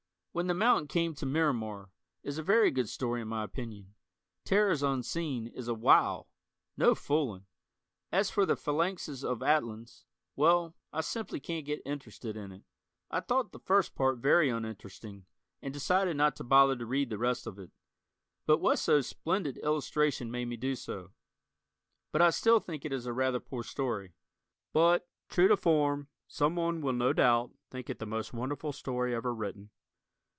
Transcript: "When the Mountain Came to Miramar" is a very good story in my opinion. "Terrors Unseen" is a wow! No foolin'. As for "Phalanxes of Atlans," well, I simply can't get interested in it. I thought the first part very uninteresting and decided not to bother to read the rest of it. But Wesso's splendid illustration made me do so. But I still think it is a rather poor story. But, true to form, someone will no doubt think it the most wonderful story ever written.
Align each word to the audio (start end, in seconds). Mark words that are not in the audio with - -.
"When 0.33 0.47
the 0.47 0.53
Mountain 0.53 0.87
Came 0.87 1.13
to 1.15 1.25
Miramar" 1.25 1.91
is 2.23 2.37
a 2.37 2.41
very 2.41 2.71
good 2.71 2.87
story 2.87 3.19
in 3.21 3.27
my 3.27 3.43
opinion. 3.43 3.95
"Terrors 4.45 4.81
Unseen" 4.81 5.45
is 5.47 5.67
a 5.67 5.73
wow! 5.73 6.27
No 6.77 6.95
foolin'. 6.95 7.47
As 8.13 8.31
for 8.31 8.45
"Phalanxes 8.55 9.25
of 9.25 9.43
Atlans," 9.43 10.05
well, 10.37 10.73
I 10.93 11.01
simply 11.01 11.41
can't 11.41 11.65
get 11.65 11.81
interested 11.83 12.37
in 12.37 12.53
it. 12.53 12.63
I 13.09 13.19
thought 13.19 13.51
the 13.51 13.59
first 13.59 13.93
part 13.93 14.19
very 14.19 14.47
uninteresting 14.49 15.25
and 15.61 15.73
decided 15.73 16.15
not 16.15 16.37
to 16.37 16.45
bother 16.45 16.77
to 16.77 16.85
read 16.85 17.09
the 17.09 17.17
rest 17.17 17.45
of 17.45 17.59
it. 17.59 17.71
But 18.45 18.61
Wesso's 18.61 19.07
splendid 19.07 19.57
illustration 19.57 20.31
made 20.31 20.45
me 20.45 20.55
do 20.55 20.77
so. 20.77 21.11
But 22.13 22.21
I 22.21 22.29
still 22.29 22.61
think 22.61 22.85
it 22.85 22.93
is 22.93 23.05
a 23.05 23.11
rather 23.11 23.41
poor 23.41 23.63
story. 23.63 24.13
But, 24.71 25.09
true 25.27 25.49
to 25.49 25.57
form, 25.57 26.07
someone 26.25 26.79
will 26.79 26.93
no 26.93 27.11
doubt 27.11 27.51
think 27.69 27.89
it 27.89 27.99
the 27.99 28.05
most 28.05 28.31
wonderful 28.31 28.71
story 28.71 29.13
ever 29.13 29.35
written. 29.35 29.71